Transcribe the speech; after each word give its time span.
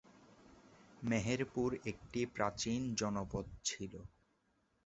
মেহেরপুর 1.01 1.69
একটি 1.91 2.21
প্রাচীন 2.35 2.81
জনপদ 2.95 3.45
ছিল। 3.65 3.93